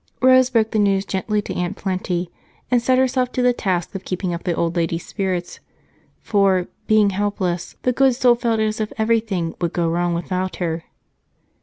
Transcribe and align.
Rose 0.19 0.49
broke 0.49 0.71
the 0.71 0.79
news 0.79 1.05
gently 1.05 1.43
to 1.43 1.53
Aunt 1.53 1.77
Plenty 1.77 2.31
and 2.71 2.81
set 2.81 2.97
herself 2.97 3.31
to 3.33 3.43
the 3.43 3.53
task 3.53 3.93
of 3.93 4.03
keeping 4.03 4.33
up 4.33 4.45
the 4.45 4.55
old 4.55 4.75
lady's 4.75 5.05
spirits, 5.05 5.59
for, 6.21 6.67
being 6.87 7.11
helpless, 7.11 7.75
the 7.83 7.93
good 7.93 8.15
soul 8.15 8.33
felt 8.33 8.59
as 8.59 8.81
if 8.81 8.91
everything 8.97 9.53
would 9.61 9.73
go 9.73 9.87
wrong 9.87 10.15
without 10.15 10.55
her. 10.55 10.85